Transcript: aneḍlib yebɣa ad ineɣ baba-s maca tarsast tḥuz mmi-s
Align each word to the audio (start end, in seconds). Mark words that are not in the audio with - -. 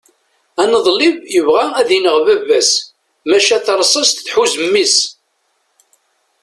aneḍlib 0.61 1.15
yebɣa 1.33 1.65
ad 1.79 1.89
ineɣ 1.97 2.17
baba-s 2.25 2.71
maca 3.29 3.57
tarsast 3.65 4.17
tḥuz 4.25 4.53
mmi-s 4.63 4.97